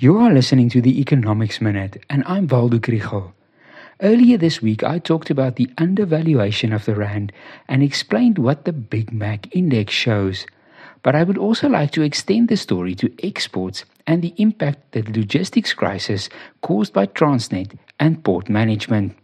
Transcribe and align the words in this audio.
You 0.00 0.18
are 0.18 0.32
listening 0.32 0.68
to 0.70 0.82
the 0.82 1.00
Economics 1.00 1.60
Minute, 1.60 2.02
and 2.10 2.24
I'm 2.26 2.48
Waldo 2.48 2.78
Krugell. 2.78 3.32
Earlier 4.02 4.36
this 4.36 4.60
week, 4.60 4.82
I 4.82 4.98
talked 4.98 5.30
about 5.30 5.54
the 5.54 5.70
undervaluation 5.78 6.72
of 6.72 6.84
the 6.84 6.96
Rand 6.96 7.32
and 7.68 7.80
explained 7.80 8.36
what 8.36 8.64
the 8.64 8.72
Big 8.72 9.12
Mac 9.12 9.54
Index 9.54 9.94
shows. 9.94 10.46
But 11.04 11.14
I 11.14 11.22
would 11.22 11.38
also 11.38 11.68
like 11.68 11.92
to 11.92 12.02
extend 12.02 12.48
the 12.48 12.56
story 12.56 12.96
to 12.96 13.24
exports 13.24 13.84
and 14.04 14.20
the 14.20 14.34
impact 14.36 14.90
that 14.92 15.06
the 15.06 15.20
logistics 15.20 15.72
crisis 15.72 16.28
caused 16.60 16.92
by 16.92 17.06
Transnet 17.06 17.78
and 18.00 18.24
port 18.24 18.48
management. 18.48 19.16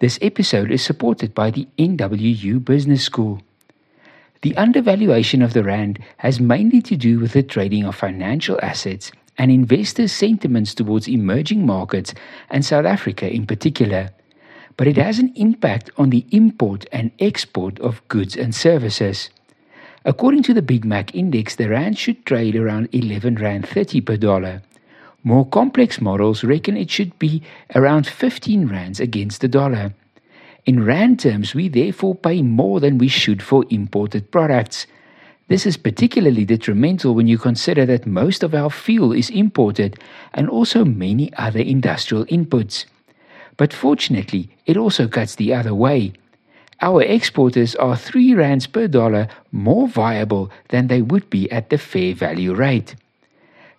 This 0.00 0.18
episode 0.20 0.70
is 0.70 0.84
supported 0.84 1.34
by 1.34 1.50
the 1.50 1.66
NWU 1.78 2.62
Business 2.62 3.02
School. 3.02 3.40
The 4.42 4.54
undervaluation 4.58 5.40
of 5.40 5.54
the 5.54 5.64
Rand 5.64 6.00
has 6.18 6.38
mainly 6.38 6.82
to 6.82 6.96
do 6.96 7.18
with 7.18 7.32
the 7.32 7.42
trading 7.42 7.86
of 7.86 7.96
financial 7.96 8.60
assets 8.62 9.10
and 9.38 9.50
investors' 9.50 10.12
sentiments 10.12 10.74
towards 10.74 11.08
emerging 11.08 11.66
markets 11.66 12.14
and 12.50 12.64
South 12.64 12.86
Africa 12.86 13.32
in 13.32 13.46
particular. 13.46 14.10
But 14.76 14.86
it 14.86 14.96
has 14.96 15.18
an 15.18 15.32
impact 15.36 15.90
on 15.96 16.10
the 16.10 16.26
import 16.30 16.86
and 16.92 17.10
export 17.18 17.80
of 17.80 18.06
goods 18.08 18.36
and 18.36 18.54
services. 18.54 19.30
According 20.04 20.44
to 20.44 20.54
the 20.54 20.62
Big 20.62 20.84
Mac 20.84 21.14
Index, 21.14 21.56
the 21.56 21.68
Rand 21.68 21.98
should 21.98 22.24
trade 22.24 22.54
around 22.54 22.88
11 22.92 23.36
Rand 23.36 23.68
30 23.68 24.00
per 24.02 24.16
dollar. 24.16 24.62
More 25.24 25.44
complex 25.44 26.00
models 26.00 26.44
reckon 26.44 26.76
it 26.76 26.90
should 26.90 27.18
be 27.18 27.42
around 27.74 28.06
15 28.06 28.68
Rands 28.68 29.00
against 29.00 29.40
the 29.40 29.48
dollar. 29.48 29.92
In 30.64 30.84
Rand 30.84 31.20
terms, 31.20 31.54
we 31.54 31.68
therefore 31.68 32.14
pay 32.14 32.42
more 32.42 32.78
than 32.78 32.98
we 32.98 33.08
should 33.08 33.42
for 33.42 33.64
imported 33.70 34.30
products. 34.30 34.86
This 35.48 35.64
is 35.64 35.76
particularly 35.76 36.44
detrimental 36.44 37.14
when 37.14 37.28
you 37.28 37.38
consider 37.38 37.86
that 37.86 38.04
most 38.04 38.42
of 38.42 38.54
our 38.54 38.70
fuel 38.70 39.12
is 39.12 39.30
imported 39.30 39.98
and 40.34 40.50
also 40.50 40.84
many 40.84 41.32
other 41.34 41.60
industrial 41.60 42.24
inputs. 42.26 42.84
But 43.56 43.72
fortunately, 43.72 44.50
it 44.66 44.76
also 44.76 45.06
cuts 45.06 45.36
the 45.36 45.54
other 45.54 45.72
way. 45.74 46.12
Our 46.82 47.02
exporters 47.02 47.74
are 47.76 47.96
3 47.96 48.34
rands 48.34 48.66
per 48.66 48.88
dollar 48.88 49.28
more 49.52 49.88
viable 49.88 50.50
than 50.68 50.88
they 50.88 51.00
would 51.00 51.30
be 51.30 51.50
at 51.50 51.70
the 51.70 51.78
fair 51.78 52.12
value 52.12 52.52
rate. 52.52 52.96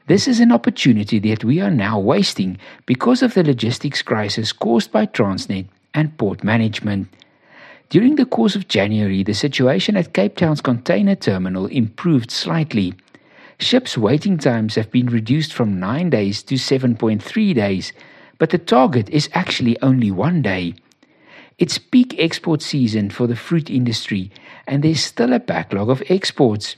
This 0.07 0.27
is 0.27 0.39
an 0.39 0.53
opportunity 0.53 1.19
that 1.19 1.43
we 1.43 1.59
are 1.59 1.69
now 1.69 1.99
wasting 1.99 2.57
because 2.85 3.21
of 3.21 3.33
the 3.33 3.43
logistics 3.43 4.01
crisis 4.01 4.53
caused 4.53 4.89
by 4.91 5.05
Transnet 5.05 5.67
and 5.93 6.17
port 6.17 6.45
management. 6.45 7.09
During 7.89 8.15
the 8.15 8.25
course 8.25 8.55
of 8.57 8.67
January, 8.67 9.23
the 9.23 9.33
situation 9.33 9.95
at 9.95 10.13
Cape 10.13 10.35
Town's 10.35 10.59
container 10.59 11.15
terminal 11.15 11.67
improved 11.67 12.31
slightly. 12.31 12.93
Ships' 13.59 13.97
waiting 13.97 14.37
times 14.37 14.75
have 14.75 14.91
been 14.91 15.07
reduced 15.07 15.53
from 15.53 15.79
9 15.79 16.09
days 16.09 16.43
to 16.43 16.55
7.3 16.55 17.55
days, 17.55 17.93
but 18.39 18.49
the 18.49 18.57
target 18.57 19.09
is 19.09 19.29
actually 19.33 19.81
only 19.81 20.11
one 20.11 20.41
day. 20.41 20.75
It's 21.57 21.77
peak 21.77 22.13
export 22.19 22.61
season 22.61 23.09
for 23.09 23.25
the 23.25 23.37
fruit 23.37 23.69
industry, 23.69 24.31
and 24.67 24.83
there's 24.83 25.03
still 25.03 25.31
a 25.31 25.39
backlog 25.39 25.89
of 25.89 26.03
exports. 26.09 26.75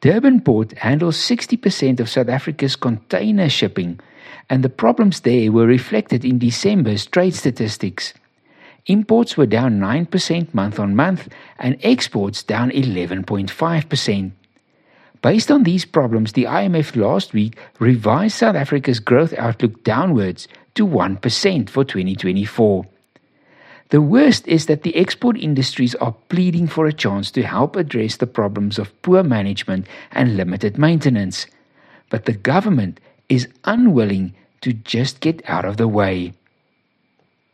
Durban 0.00 0.40
Port 0.40 0.72
handles 0.78 1.18
60% 1.18 2.00
of 2.00 2.08
South 2.08 2.30
Africa's 2.30 2.76
container 2.76 3.50
shipping, 3.50 4.00
and 4.48 4.64
the 4.64 4.70
problems 4.70 5.20
there 5.20 5.52
were 5.52 5.66
reflected 5.66 6.24
in 6.24 6.38
December's 6.38 7.04
trade 7.04 7.34
statistics. 7.34 8.14
Imports 8.86 9.36
were 9.36 9.46
down 9.46 9.80
9% 9.80 10.52
month 10.52 10.78
on 10.78 10.94
month 10.94 11.28
and 11.58 11.78
exports 11.82 12.42
down 12.42 12.70
11.5%. 12.70 14.32
Based 15.22 15.50
on 15.50 15.62
these 15.62 15.86
problems, 15.86 16.32
the 16.32 16.44
IMF 16.44 16.94
last 16.94 17.32
week 17.32 17.58
revised 17.78 18.36
South 18.36 18.56
Africa's 18.56 19.00
growth 19.00 19.32
outlook 19.38 19.82
downwards 19.84 20.48
to 20.74 20.86
1% 20.86 21.70
for 21.70 21.82
2024. 21.82 22.84
The 23.88 24.02
worst 24.02 24.46
is 24.46 24.66
that 24.66 24.82
the 24.82 24.96
export 24.96 25.38
industries 25.38 25.94
are 25.94 26.14
pleading 26.28 26.66
for 26.66 26.86
a 26.86 26.92
chance 26.92 27.30
to 27.30 27.42
help 27.42 27.76
address 27.76 28.16
the 28.16 28.26
problems 28.26 28.78
of 28.78 29.00
poor 29.00 29.22
management 29.22 29.86
and 30.12 30.36
limited 30.36 30.76
maintenance. 30.76 31.46
But 32.10 32.26
the 32.26 32.32
government 32.32 33.00
is 33.30 33.48
unwilling 33.64 34.34
to 34.60 34.74
just 34.74 35.20
get 35.20 35.42
out 35.48 35.64
of 35.64 35.78
the 35.78 35.88
way. 35.88 36.34